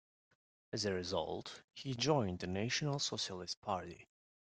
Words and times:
As 0.73 0.85
a 0.85 0.95
result, 0.95 1.61
he 1.75 1.93
joined 1.93 2.39
the 2.39 2.47
National 2.47 2.97
Socialist 2.97 3.61
Party. 3.61 4.07